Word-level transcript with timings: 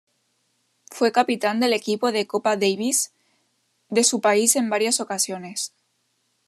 Fue 0.89 1.11
capitán 1.11 1.59
del 1.59 1.73
equipo 1.73 2.11
de 2.11 2.25
"Copa 2.25 2.57
Davis" 2.57 3.11
de 3.89 4.03
su 4.03 4.19
país 4.19 4.55
en 4.55 4.67
varias 4.67 4.99
ocasiones. 4.99 5.73